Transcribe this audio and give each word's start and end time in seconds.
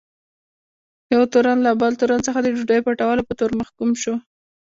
یو 1.13 1.23
تورن 1.31 1.57
له 1.67 1.71
بل 1.81 1.91
تورن 1.99 2.19
څخه 2.27 2.39
د 2.41 2.47
ډوډۍ 2.55 2.79
پټولو 2.85 3.21
په 3.27 3.33
تور 3.39 3.51
محکوم 3.61 3.89
شو. 4.01 4.15